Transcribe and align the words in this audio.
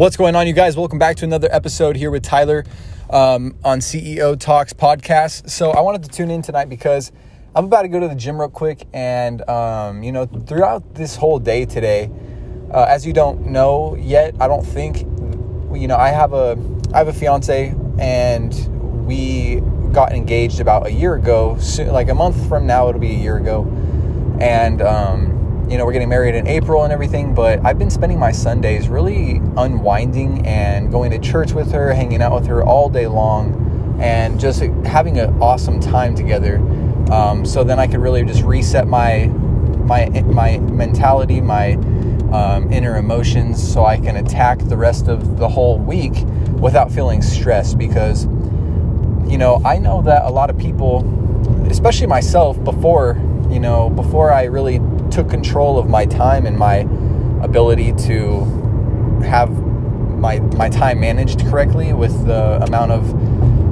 What's 0.00 0.16
going 0.16 0.34
on, 0.34 0.46
you 0.46 0.54
guys? 0.54 0.78
Welcome 0.78 0.98
back 0.98 1.16
to 1.16 1.26
another 1.26 1.50
episode 1.52 1.94
here 1.94 2.10
with 2.10 2.22
Tyler 2.22 2.64
um, 3.10 3.54
on 3.62 3.80
CEO 3.80 4.40
Talks 4.40 4.72
podcast. 4.72 5.50
So, 5.50 5.72
I 5.72 5.82
wanted 5.82 6.04
to 6.04 6.08
tune 6.08 6.30
in 6.30 6.40
tonight 6.40 6.70
because 6.70 7.12
I'm 7.54 7.66
about 7.66 7.82
to 7.82 7.88
go 7.88 8.00
to 8.00 8.08
the 8.08 8.14
gym 8.14 8.40
real 8.40 8.48
quick. 8.48 8.86
And, 8.94 9.46
um, 9.46 10.02
you 10.02 10.10
know, 10.10 10.24
throughout 10.24 10.94
this 10.94 11.16
whole 11.16 11.38
day 11.38 11.66
today, 11.66 12.10
uh, 12.72 12.86
as 12.88 13.04
you 13.04 13.12
don't 13.12 13.48
know 13.48 13.94
yet, 13.94 14.34
I 14.40 14.48
don't 14.48 14.64
think, 14.64 15.00
you 15.78 15.86
know, 15.86 15.98
I 15.98 16.08
have 16.08 16.32
a, 16.32 16.56
I 16.94 16.96
have 16.96 17.08
a 17.08 17.12
fiance 17.12 17.74
and 17.98 19.06
we 19.06 19.60
got 19.92 20.14
engaged 20.14 20.60
about 20.60 20.86
a 20.86 20.90
year 20.90 21.14
ago. 21.14 21.58
So, 21.58 21.84
like 21.92 22.08
a 22.08 22.14
month 22.14 22.48
from 22.48 22.66
now, 22.66 22.88
it'll 22.88 23.02
be 23.02 23.14
a 23.16 23.18
year 23.18 23.36
ago. 23.36 23.64
And, 24.40 24.80
um, 24.80 25.39
you 25.70 25.78
know, 25.78 25.86
we're 25.86 25.92
getting 25.92 26.08
married 26.08 26.34
in 26.34 26.48
April 26.48 26.82
and 26.82 26.92
everything, 26.92 27.32
but 27.32 27.64
I've 27.64 27.78
been 27.78 27.90
spending 27.90 28.18
my 28.18 28.32
Sundays 28.32 28.88
really 28.88 29.36
unwinding 29.56 30.44
and 30.44 30.90
going 30.90 31.12
to 31.12 31.18
church 31.20 31.52
with 31.52 31.70
her, 31.70 31.94
hanging 31.94 32.20
out 32.20 32.32
with 32.32 32.48
her 32.48 32.64
all 32.64 32.88
day 32.88 33.06
long, 33.06 33.96
and 34.00 34.40
just 34.40 34.62
having 34.84 35.20
an 35.20 35.40
awesome 35.40 35.78
time 35.78 36.16
together. 36.16 36.56
Um, 37.12 37.46
so 37.46 37.62
then 37.62 37.78
I 37.78 37.86
could 37.86 38.00
really 38.00 38.24
just 38.24 38.42
reset 38.42 38.88
my 38.88 39.26
my 39.26 40.08
my 40.22 40.58
mentality, 40.58 41.40
my 41.40 41.74
um, 42.32 42.72
inner 42.72 42.96
emotions, 42.96 43.62
so 43.62 43.84
I 43.84 43.96
can 43.96 44.16
attack 44.16 44.58
the 44.58 44.76
rest 44.76 45.06
of 45.06 45.38
the 45.38 45.48
whole 45.48 45.78
week 45.78 46.14
without 46.58 46.90
feeling 46.90 47.22
stressed. 47.22 47.78
Because 47.78 48.24
you 49.30 49.38
know, 49.38 49.62
I 49.64 49.78
know 49.78 50.02
that 50.02 50.24
a 50.24 50.30
lot 50.30 50.50
of 50.50 50.58
people, 50.58 51.04
especially 51.70 52.08
myself, 52.08 52.62
before 52.64 53.16
you 53.50 53.60
know, 53.60 53.90
before 53.90 54.32
I 54.32 54.44
really 54.44 54.80
took 55.10 55.28
control 55.28 55.78
of 55.78 55.88
my 55.88 56.06
time 56.06 56.46
and 56.46 56.56
my 56.56 56.86
ability 57.42 57.92
to 57.92 58.44
have 59.24 59.50
my 60.20 60.38
my 60.40 60.68
time 60.68 61.00
managed 61.00 61.40
correctly 61.46 61.92
with 61.92 62.26
the 62.26 62.62
amount 62.62 62.92
of 62.92 63.08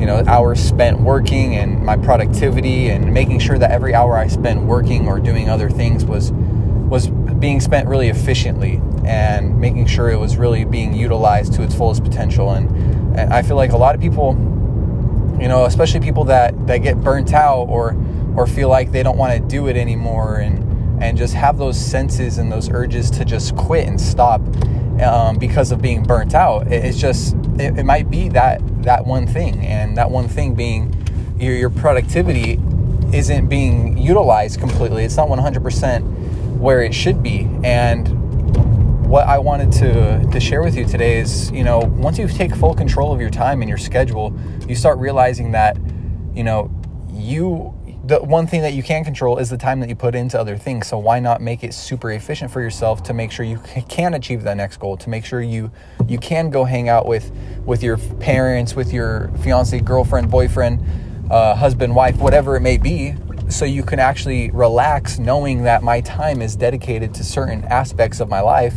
you 0.00 0.06
know 0.06 0.22
hours 0.26 0.60
spent 0.60 1.00
working 1.00 1.54
and 1.54 1.82
my 1.84 1.96
productivity 1.96 2.88
and 2.88 3.12
making 3.12 3.38
sure 3.38 3.58
that 3.58 3.70
every 3.70 3.94
hour 3.94 4.16
I 4.16 4.26
spent 4.26 4.62
working 4.62 5.06
or 5.06 5.20
doing 5.20 5.48
other 5.48 5.70
things 5.70 6.04
was 6.04 6.32
was 6.32 7.08
being 7.08 7.60
spent 7.60 7.88
really 7.88 8.08
efficiently 8.08 8.80
and 9.04 9.58
making 9.60 9.86
sure 9.86 10.10
it 10.10 10.18
was 10.18 10.36
really 10.36 10.64
being 10.64 10.92
utilized 10.92 11.54
to 11.54 11.62
its 11.62 11.74
fullest 11.74 12.02
potential. 12.02 12.50
And 12.50 12.68
and 13.16 13.32
I 13.32 13.42
feel 13.42 13.56
like 13.56 13.72
a 13.72 13.76
lot 13.76 13.94
of 13.94 14.00
people 14.00 14.34
you 15.40 15.48
know 15.48 15.64
especially 15.64 16.00
people 16.00 16.24
that 16.24 16.66
that 16.66 16.78
get 16.78 17.00
burnt 17.00 17.32
out 17.32 17.64
or 17.64 17.96
or 18.36 18.46
feel 18.46 18.68
like 18.68 18.92
they 18.92 19.02
don't 19.02 19.18
want 19.18 19.32
to 19.34 19.40
do 19.40 19.68
it 19.68 19.76
anymore 19.76 20.36
and 20.36 20.71
and 21.00 21.16
just 21.16 21.34
have 21.34 21.58
those 21.58 21.78
senses 21.78 22.38
and 22.38 22.50
those 22.50 22.70
urges 22.70 23.10
to 23.10 23.24
just 23.24 23.56
quit 23.56 23.86
and 23.86 24.00
stop 24.00 24.40
um, 25.00 25.36
because 25.38 25.72
of 25.72 25.80
being 25.80 26.02
burnt 26.02 26.34
out. 26.34 26.66
It's 26.70 26.98
just 26.98 27.34
it, 27.58 27.78
it, 27.78 27.84
might 27.84 28.10
be 28.10 28.28
that 28.30 28.60
that 28.82 29.04
one 29.04 29.26
thing, 29.26 29.64
and 29.66 29.96
that 29.96 30.10
one 30.10 30.28
thing 30.28 30.54
being 30.54 30.94
your 31.38 31.54
your 31.54 31.70
productivity 31.70 32.60
isn't 33.12 33.48
being 33.48 33.98
utilized 33.98 34.60
completely. 34.60 35.04
It's 35.04 35.16
not 35.16 35.28
100% 35.28 36.58
where 36.58 36.82
it 36.82 36.94
should 36.94 37.22
be, 37.22 37.48
and 37.62 38.08
what 39.08 39.26
I 39.26 39.38
wanted 39.38 39.72
to 39.72 40.24
to 40.30 40.40
share 40.40 40.62
with 40.62 40.76
you 40.76 40.86
today 40.86 41.18
is, 41.18 41.50
you 41.50 41.64
know, 41.64 41.80
once 41.80 42.18
you 42.18 42.28
take 42.28 42.54
full 42.54 42.74
control 42.74 43.12
of 43.12 43.20
your 43.20 43.30
time 43.30 43.60
and 43.60 43.68
your 43.68 43.78
schedule, 43.78 44.34
you 44.68 44.74
start 44.74 44.98
realizing 44.98 45.52
that, 45.52 45.76
you 46.34 46.44
know, 46.44 46.70
you 47.12 47.74
the 48.04 48.18
one 48.20 48.48
thing 48.48 48.62
that 48.62 48.72
you 48.72 48.82
can 48.82 49.04
control 49.04 49.38
is 49.38 49.48
the 49.48 49.56
time 49.56 49.78
that 49.80 49.88
you 49.88 49.94
put 49.94 50.14
into 50.14 50.38
other 50.38 50.56
things. 50.56 50.88
So 50.88 50.98
why 50.98 51.20
not 51.20 51.40
make 51.40 51.62
it 51.62 51.72
super 51.72 52.10
efficient 52.10 52.50
for 52.50 52.60
yourself 52.60 53.02
to 53.04 53.14
make 53.14 53.30
sure 53.30 53.46
you 53.46 53.58
can 53.88 54.14
achieve 54.14 54.42
that 54.42 54.56
next 54.56 54.78
goal, 54.78 54.96
to 54.98 55.08
make 55.08 55.24
sure 55.24 55.40
you 55.40 55.70
you 56.08 56.18
can 56.18 56.50
go 56.50 56.64
hang 56.64 56.88
out 56.88 57.06
with 57.06 57.30
with 57.64 57.82
your 57.82 57.96
parents, 57.96 58.74
with 58.74 58.92
your 58.92 59.30
fiance, 59.42 59.78
girlfriend, 59.80 60.30
boyfriend, 60.30 60.84
uh, 61.30 61.54
husband, 61.54 61.94
wife, 61.94 62.16
whatever 62.18 62.56
it 62.56 62.60
may 62.60 62.76
be, 62.76 63.14
so 63.48 63.64
you 63.64 63.84
can 63.84 64.00
actually 64.00 64.50
relax 64.50 65.18
knowing 65.18 65.62
that 65.62 65.82
my 65.82 66.00
time 66.00 66.42
is 66.42 66.56
dedicated 66.56 67.14
to 67.14 67.24
certain 67.24 67.64
aspects 67.66 68.18
of 68.18 68.28
my 68.28 68.40
life, 68.40 68.74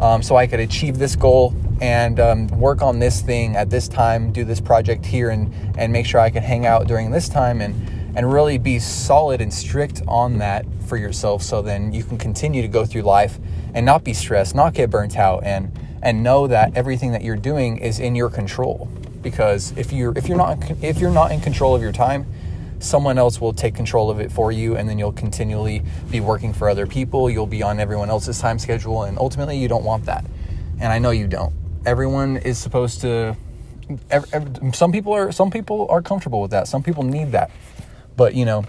um, 0.00 0.22
so 0.22 0.36
I 0.36 0.46
could 0.46 0.60
achieve 0.60 0.98
this 0.98 1.16
goal 1.16 1.54
and 1.80 2.20
um, 2.20 2.46
work 2.48 2.82
on 2.82 2.98
this 2.98 3.22
thing 3.22 3.56
at 3.56 3.70
this 3.70 3.88
time, 3.88 4.30
do 4.30 4.44
this 4.44 4.60
project 4.60 5.06
here, 5.06 5.30
and 5.30 5.54
and 5.78 5.90
make 5.90 6.04
sure 6.04 6.20
I 6.20 6.28
can 6.28 6.42
hang 6.42 6.66
out 6.66 6.86
during 6.86 7.10
this 7.10 7.30
time 7.30 7.62
and 7.62 8.01
and 8.14 8.32
really 8.32 8.58
be 8.58 8.78
solid 8.78 9.40
and 9.40 9.52
strict 9.52 10.02
on 10.06 10.38
that 10.38 10.66
for 10.86 10.96
yourself 10.96 11.42
so 11.42 11.62
then 11.62 11.92
you 11.92 12.04
can 12.04 12.18
continue 12.18 12.62
to 12.62 12.68
go 12.68 12.84
through 12.84 13.02
life 13.02 13.38
and 13.74 13.86
not 13.86 14.04
be 14.04 14.12
stressed, 14.12 14.54
not 14.54 14.74
get 14.74 14.90
burnt 14.90 15.16
out 15.16 15.44
and 15.44 15.72
and 16.02 16.22
know 16.22 16.48
that 16.48 16.76
everything 16.76 17.12
that 17.12 17.22
you're 17.22 17.36
doing 17.36 17.78
is 17.78 18.00
in 18.00 18.14
your 18.16 18.28
control. 18.28 18.88
Because 19.22 19.72
if 19.76 19.92
you're 19.92 20.16
if 20.18 20.28
you're 20.28 20.36
not 20.36 20.58
if 20.82 20.98
you're 20.98 21.10
not 21.10 21.32
in 21.32 21.40
control 21.40 21.74
of 21.74 21.80
your 21.80 21.92
time, 21.92 22.26
someone 22.80 23.16
else 23.16 23.40
will 23.40 23.52
take 23.52 23.74
control 23.74 24.10
of 24.10 24.20
it 24.20 24.30
for 24.30 24.50
you 24.50 24.76
and 24.76 24.88
then 24.88 24.98
you'll 24.98 25.12
continually 25.12 25.82
be 26.10 26.20
working 26.20 26.52
for 26.52 26.68
other 26.68 26.86
people, 26.86 27.30
you'll 27.30 27.46
be 27.46 27.62
on 27.62 27.78
everyone 27.78 28.10
else's 28.10 28.40
time 28.40 28.58
schedule 28.58 29.04
and 29.04 29.16
ultimately 29.18 29.56
you 29.56 29.68
don't 29.68 29.84
want 29.84 30.04
that. 30.04 30.24
And 30.80 30.92
I 30.92 30.98
know 30.98 31.10
you 31.10 31.28
don't. 31.28 31.54
Everyone 31.86 32.36
is 32.36 32.58
supposed 32.58 33.00
to 33.02 33.36
some 34.72 34.92
people 34.92 35.12
are 35.12 35.32
some 35.32 35.50
people 35.50 35.86
are 35.88 36.02
comfortable 36.02 36.42
with 36.42 36.50
that. 36.50 36.68
Some 36.68 36.82
people 36.82 37.04
need 37.04 37.32
that 37.32 37.50
but 38.16 38.34
you 38.34 38.44
know, 38.44 38.64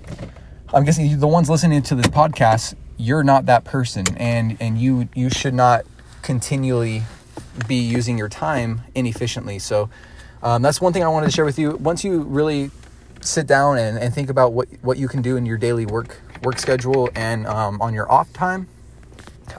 I'm 0.73 0.83
guessing 0.85 1.19
the 1.19 1.27
ones 1.27 1.49
listening 1.49 1.81
to 1.83 1.95
this 1.95 2.07
podcast, 2.07 2.75
you're 2.97 3.23
not 3.23 3.45
that 3.47 3.63
person, 3.63 4.05
and 4.17 4.57
and 4.59 4.77
you 4.77 5.09
you 5.13 5.29
should 5.29 5.53
not 5.53 5.85
continually 6.21 7.03
be 7.67 7.75
using 7.75 8.17
your 8.17 8.29
time 8.29 8.81
inefficiently. 8.95 9.59
So 9.59 9.89
um, 10.41 10.61
that's 10.61 10.81
one 10.81 10.93
thing 10.93 11.03
I 11.03 11.07
wanted 11.07 11.27
to 11.27 11.31
share 11.31 11.45
with 11.45 11.59
you. 11.59 11.71
Once 11.77 12.03
you 12.03 12.21
really 12.21 12.71
sit 13.21 13.47
down 13.47 13.77
and, 13.77 13.97
and 13.97 14.13
think 14.13 14.29
about 14.29 14.53
what 14.53 14.67
what 14.81 14.97
you 14.97 15.07
can 15.07 15.21
do 15.21 15.37
in 15.37 15.45
your 15.45 15.57
daily 15.57 15.85
work 15.85 16.21
work 16.43 16.59
schedule 16.59 17.09
and 17.15 17.47
um, 17.47 17.81
on 17.81 17.93
your 17.93 18.11
off 18.11 18.31
time, 18.33 18.67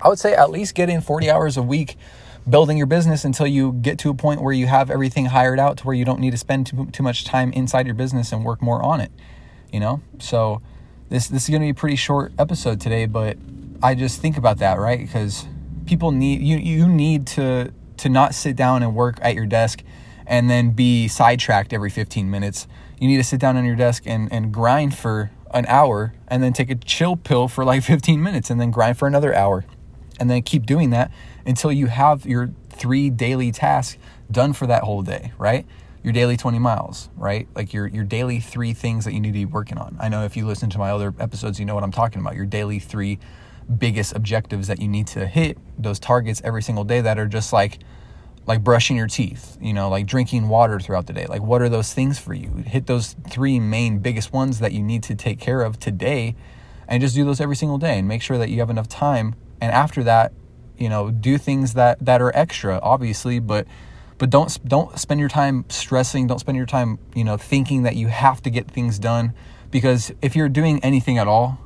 I 0.03 0.09
would 0.09 0.19
say 0.19 0.34
at 0.34 0.50
least 0.50 0.75
get 0.75 0.89
in 0.89 1.00
40 1.00 1.31
hours 1.31 1.56
a 1.56 1.62
week 1.62 1.97
building 2.49 2.77
your 2.77 2.87
business 2.87 3.25
until 3.25 3.47
you 3.47 3.73
get 3.73 3.99
to 3.99 4.11
a 4.11 4.15
point 4.15 4.43
where 4.43 4.53
you 4.53 4.67
have 4.67 4.91
everything 4.91 5.27
hired 5.27 5.59
out 5.59 5.78
to 5.78 5.84
where 5.84 5.94
you 5.94 6.05
don't 6.05 6.21
need 6.21 6.33
to 6.33 6.37
spend 6.37 6.67
too, 6.67 6.87
too 6.93 7.03
much 7.03 7.25
time 7.25 7.50
inside 7.53 7.87
your 7.87 7.94
business 7.94 8.33
and 8.33 8.44
work 8.44 8.61
more 8.61 8.83
on 8.83 9.00
it 9.00 9.11
you 9.75 9.81
know? 9.81 10.01
So 10.21 10.62
this 11.09 11.27
this 11.27 11.43
is 11.43 11.49
going 11.51 11.61
to 11.61 11.67
be 11.67 11.71
a 11.71 11.75
pretty 11.75 11.97
short 11.97 12.33
episode 12.39 12.81
today, 12.81 13.07
but 13.07 13.37
I 13.83 13.97
just 13.97 14.21
think 14.21 14.37
about 14.39 14.59
that, 14.59 14.79
right? 14.79 15.01
Because 15.01 15.47
people 15.85 16.12
need 16.12 16.41
you 16.41 16.57
you 16.57 16.89
need 16.89 17.27
to 17.29 17.73
to 17.97 18.09
not 18.09 18.35
sit 18.35 18.55
down 18.55 18.85
and 18.85 18.95
work 18.95 19.19
at 19.21 19.35
your 19.35 19.47
desk 19.47 19.83
and 20.27 20.49
then 20.49 20.71
be 20.71 21.09
sidetracked 21.09 21.73
every 21.73 21.91
15 21.91 22.31
minutes. 22.31 22.69
You 23.01 23.09
need 23.09 23.17
to 23.17 23.25
sit 23.25 23.41
down 23.41 23.57
on 23.57 23.65
your 23.65 23.77
desk 23.77 24.05
and, 24.07 24.33
and 24.33 24.53
grind 24.53 24.97
for 24.97 25.33
an 25.53 25.67
hour 25.67 26.15
and 26.29 26.43
then 26.43 26.53
take 26.53 26.71
a 26.71 26.77
chill 26.77 27.17
pill 27.17 27.49
for 27.49 27.65
like 27.65 27.83
15 27.83 28.23
minutes 28.23 28.51
and 28.51 28.61
then 28.61 28.71
grind 28.71 28.97
for 28.97 29.06
another 29.06 29.35
hour. 29.35 29.65
And 30.19 30.31
then 30.31 30.43
keep 30.43 30.65
doing 30.65 30.91
that 30.91 31.11
until 31.45 31.73
you 31.73 31.89
have 31.89 32.25
your 32.25 32.53
three 32.71 33.11
daily 33.11 33.51
tasks 33.51 33.99
done 34.31 34.53
for 34.53 34.67
that 34.69 34.85
whole 34.85 35.03
day, 35.03 35.33
right? 35.37 35.67
Your 36.04 36.12
daily 36.12 36.37
20 36.37 36.59
miles, 36.59 37.09
right? 37.16 37.48
Like 37.56 37.72
your 37.72 37.87
your 37.87 38.04
daily 38.04 38.38
three 38.38 38.75
things 38.75 39.06
that 39.06 39.15
you 39.15 39.20
need 39.20 39.31
to 39.31 39.32
be 39.32 39.47
working 39.47 39.78
on. 39.78 39.97
I 39.98 40.10
know 40.10 40.25
if 40.25 40.37
you 40.37 40.47
listen 40.47 40.69
to 40.70 40.78
my 40.78 40.91
other 40.91 41.15
episodes, 41.19 41.59
you 41.59 41.65
know 41.65 41.75
what 41.75 41.82
I'm 41.82 41.91
talking 41.91 42.20
about. 42.20 42.37
Your 42.37 42.44
daily 42.44 42.78
three 42.78 43.19
biggest 43.78 44.14
objectives 44.14 44.69
that 44.69 44.81
you 44.81 44.87
need 44.87 45.06
to 45.09 45.26
hit, 45.26 45.56
those 45.78 45.98
targets 45.98 46.43
every 46.44 46.62
single 46.62 46.84
day 46.84 47.00
that 47.00 47.19
are 47.19 47.26
just 47.26 47.54
like 47.54 47.78
like 48.47 48.62
brushing 48.62 48.98
your 48.98 49.06
teeth, 49.06 49.56
you 49.59 49.72
know, 49.72 49.88
like 49.88 50.04
drinking 50.04 50.48
water 50.50 50.78
throughout 50.78 51.06
the 51.06 51.14
day. 51.14 51.25
Like 51.26 51.41
what 51.41 51.62
are 51.62 51.70
those 51.70 51.94
things 51.94 52.19
for 52.19 52.34
you? 52.34 52.50
Hit 52.66 52.87
those 52.87 53.16
three 53.31 53.59
main 53.59 54.00
biggest 54.00 54.31
ones 54.31 54.59
that 54.59 54.72
you 54.72 54.82
need 54.82 55.03
to 55.04 55.14
take 55.14 55.41
care 55.41 55.62
of 55.62 55.81
today 55.81 56.37
and 56.87 57.00
just 57.00 57.14
do 57.14 57.25
those 57.25 57.41
every 57.41 57.56
single 57.56 57.78
day 57.78 57.98
and 57.98 58.06
make 58.06 58.20
sure 58.20 58.37
that 58.37 58.50
you 58.50 58.60
have 58.60 58.69
enough 58.69 58.88
time 58.88 59.34
and 59.59 59.72
after 59.72 60.03
that, 60.03 60.34
you 60.76 60.91
know, 60.91 61.10
do 61.10 61.38
things 61.38 61.72
that 61.72 62.04
that 62.04 62.20
are 62.20 62.37
extra 62.37 62.78
obviously, 62.82 63.38
but 63.38 63.66
but 64.19 64.31
don't 64.31 64.58
don't 64.66 64.99
spend 64.99 65.20
your 65.20 65.28
time 65.28 65.64
stressing. 65.69 66.26
Don't 66.26 66.38
spend 66.38 66.56
your 66.56 66.66
time 66.66 66.99
you 67.14 67.25
know 67.25 67.37
thinking 67.37 67.82
that 67.82 67.96
you 67.96 68.08
have 68.08 68.43
to 68.43 68.50
get 68.50 68.70
things 68.70 68.99
done. 68.99 69.34
Because 69.70 70.12
if 70.22 70.37
you're 70.37 70.49
doing 70.49 70.82
anything 70.84 71.19
at 71.19 71.26
all 71.26 71.58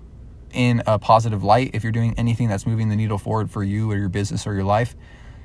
in 0.52 0.82
a 0.86 0.98
positive 0.98 1.44
light 1.44 1.70
if 1.74 1.82
you're 1.82 1.92
doing 1.92 2.14
anything 2.16 2.48
that's 2.48 2.66
moving 2.66 2.88
the 2.88 2.96
needle 2.96 3.18
forward 3.18 3.50
for 3.50 3.62
you 3.62 3.90
or 3.92 3.96
your 3.98 4.08
business 4.08 4.46
or 4.46 4.54
your 4.54 4.64
life 4.64 4.96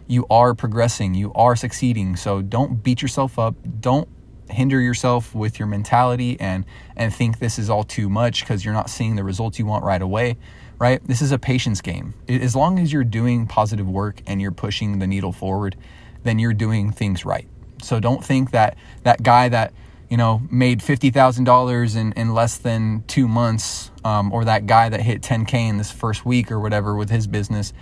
you 0.08 0.26
are 0.30 0.54
progressing. 0.54 1.14
You 1.14 1.34
are 1.34 1.56
succeeding. 1.56 2.16
So 2.16 2.42
don't 2.42 2.84
beat 2.84 3.02
yourself 3.02 3.40
up. 3.40 3.56
Don't 3.80 4.08
hinder 4.50 4.80
yourself 4.80 5.34
with 5.34 5.60
your 5.60 5.68
mentality 5.68 6.38
and 6.40 6.66
and 6.96 7.14
think 7.14 7.40
this 7.40 7.58
is 7.58 7.70
all 7.70 7.84
too 7.84 8.10
much 8.10 8.42
because 8.42 8.64
you're 8.64 8.74
not 8.74 8.90
seeing 8.90 9.16
the 9.16 9.24
results 9.24 9.58
you 9.58 9.66
want 9.66 9.84
right 9.84 10.02
away 10.02 10.38
right? 10.80 11.06
This 11.08 11.22
is 11.22 11.32
a 11.32 11.40
patience 11.40 11.80
game. 11.80 12.14
As 12.28 12.58
long 12.58 12.78
as 12.78 12.92
you're 12.92 13.06
doing 13.06 13.48
positive 13.48 13.88
work 13.88 14.22
and 14.28 14.42
you're 14.42 14.52
pushing 14.52 15.00
the 15.00 15.08
needle 15.08 15.32
forward 15.32 15.78
then 16.24 16.40
you're 16.40 16.54
doing 16.54 16.92
things 16.92 17.26
right. 17.26 17.48
So 17.82 18.00
don't 18.00 18.24
think 18.24 18.52
that 18.52 18.78
that 19.04 19.22
guy 19.24 19.50
that 19.50 19.74
you 20.10 20.18
know 20.18 20.42
made 20.50 20.82
fifty 20.82 21.10
thousand 21.10 21.44
dollars 21.46 21.96
in 21.96 22.14
in 22.14 22.34
less 22.34 22.58
than 22.58 23.04
two 23.08 23.28
months, 23.28 23.92
um, 24.04 24.32
or 24.32 24.46
that 24.46 24.66
guy 24.66 24.90
that 24.90 25.02
hit 25.02 25.22
10k 25.22 25.54
in 25.70 25.78
this 25.78 25.92
first 25.92 26.26
week 26.26 26.52
or 26.52 26.60
whatever 26.60 26.96
with 26.96 27.10
his 27.10 27.28
business, 27.28 27.74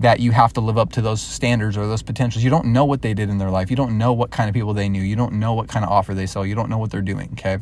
that 0.00 0.20
you 0.20 0.32
have 0.32 0.52
to 0.52 0.60
live 0.60 0.78
up 0.78 0.92
to 0.92 1.02
those 1.02 1.20
standards 1.20 1.76
or 1.76 1.86
those 1.86 2.02
potentials. 2.02 2.44
You 2.44 2.50
don't 2.50 2.66
know 2.66 2.84
what 2.84 3.02
they 3.02 3.14
did 3.14 3.28
in 3.28 3.38
their 3.38 3.50
life. 3.50 3.70
You 3.70 3.76
don't 3.76 3.98
know 3.98 4.12
what 4.12 4.30
kind 4.30 4.48
of 4.48 4.54
people 4.54 4.74
they 4.74 4.88
knew. 4.88 5.02
You 5.02 5.16
don't 5.16 5.34
know 5.34 5.54
what 5.54 5.68
kind 5.68 5.84
of 5.84 5.90
offer 5.90 6.14
they 6.14 6.26
sell. 6.26 6.46
You 6.46 6.54
don't 6.54 6.70
know 6.70 6.78
what 6.78 6.90
they're 6.90 7.02
doing, 7.02 7.30
okay? 7.32 7.58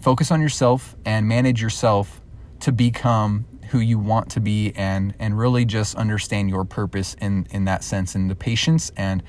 Focus 0.00 0.30
on 0.30 0.40
yourself 0.40 0.96
and 1.04 1.26
manage 1.28 1.60
yourself 1.60 2.20
to 2.60 2.72
become 2.72 3.46
who 3.68 3.80
you 3.80 3.98
want 3.98 4.30
to 4.30 4.40
be 4.40 4.72
and 4.76 5.14
and 5.18 5.38
really 5.38 5.64
just 5.64 5.96
understand 5.96 6.48
your 6.48 6.64
purpose 6.64 7.14
in 7.20 7.46
in 7.50 7.64
that 7.64 7.82
sense 7.82 8.14
and 8.14 8.30
the 8.30 8.34
patience 8.34 8.90
and 8.96 9.22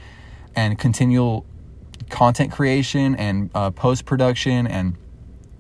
and 0.58 0.78
continual 0.78 1.46
content 2.10 2.52
creation 2.52 3.16
and 3.16 3.50
uh, 3.54 3.72
post 3.72 4.06
production 4.06 4.68
and 4.68 4.98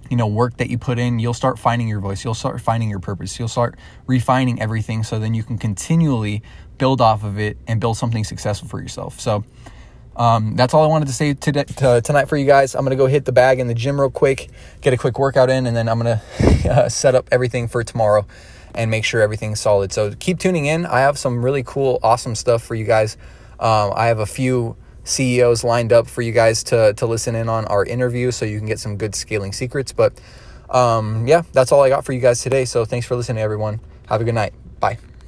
you 0.09 0.17
know 0.17 0.27
work 0.27 0.57
that 0.57 0.69
you 0.69 0.77
put 0.77 0.97
in 0.97 1.19
you'll 1.19 1.33
start 1.33 1.59
finding 1.59 1.87
your 1.87 1.99
voice 1.99 2.23
you'll 2.23 2.33
start 2.33 2.59
finding 2.59 2.89
your 2.89 2.99
purpose 2.99 3.37
you'll 3.37 3.47
start 3.47 3.77
refining 4.07 4.61
everything 4.61 5.03
so 5.03 5.19
then 5.19 5.33
you 5.33 5.43
can 5.43 5.57
continually 5.57 6.41
build 6.77 7.01
off 7.01 7.23
of 7.23 7.37
it 7.37 7.57
and 7.67 7.79
build 7.79 7.97
something 7.97 8.23
successful 8.23 8.67
for 8.67 8.81
yourself 8.81 9.19
so 9.19 9.43
um, 10.15 10.55
that's 10.55 10.73
all 10.73 10.83
I 10.83 10.87
wanted 10.87 11.09
to 11.09 11.13
say 11.13 11.35
today, 11.35 11.63
to, 11.63 12.01
tonight 12.01 12.25
for 12.25 12.37
you 12.37 12.47
guys. 12.47 12.73
I'm 12.73 12.83
gonna 12.83 12.95
go 12.95 13.05
hit 13.05 13.25
the 13.25 13.31
bag 13.31 13.59
in 13.59 13.67
the 13.67 13.75
gym 13.75 14.01
real 14.01 14.09
quick, 14.09 14.49
get 14.81 14.91
a 14.91 14.97
quick 14.97 15.19
workout 15.19 15.51
in, 15.51 15.67
and 15.67 15.77
then 15.77 15.87
I'm 15.87 15.99
gonna 15.99 16.23
uh, 16.67 16.89
set 16.89 17.13
up 17.13 17.29
everything 17.31 17.67
for 17.67 17.83
tomorrow 17.83 18.25
and 18.73 18.89
make 18.89 19.05
sure 19.05 19.21
everything's 19.21 19.59
solid. 19.59 19.93
So 19.93 20.15
keep 20.15 20.39
tuning 20.39 20.65
in. 20.65 20.87
I 20.87 21.01
have 21.01 21.19
some 21.19 21.45
really 21.45 21.61
cool, 21.61 21.99
awesome 22.01 22.33
stuff 22.33 22.63
for 22.63 22.73
you 22.73 22.83
guys. 22.83 23.15
Um, 23.59 23.93
I 23.95 24.07
have 24.07 24.17
a 24.17 24.25
few 24.25 24.75
CEOs 25.07 25.63
lined 25.63 25.93
up 25.93 26.07
for 26.07 26.21
you 26.21 26.31
guys 26.31 26.63
to 26.65 26.93
to 26.93 27.05
listen 27.05 27.35
in 27.35 27.49
on 27.49 27.65
our 27.65 27.85
interview, 27.85 28.31
so 28.31 28.45
you 28.45 28.57
can 28.57 28.67
get 28.67 28.79
some 28.79 28.97
good 28.97 29.15
scaling 29.15 29.53
secrets. 29.53 29.91
But 29.91 30.19
um, 30.69 31.27
yeah, 31.27 31.43
that's 31.53 31.71
all 31.71 31.81
I 31.81 31.89
got 31.89 32.05
for 32.05 32.13
you 32.13 32.19
guys 32.19 32.41
today. 32.41 32.65
So 32.65 32.85
thanks 32.85 33.07
for 33.07 33.15
listening, 33.15 33.41
everyone. 33.41 33.79
Have 34.09 34.21
a 34.21 34.23
good 34.23 34.35
night. 34.35 34.53
Bye. 34.79 34.97